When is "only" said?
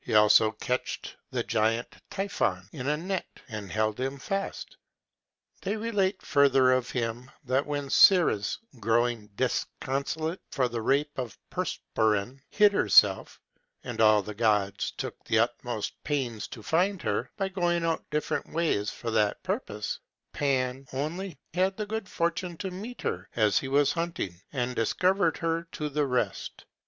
20.92-21.38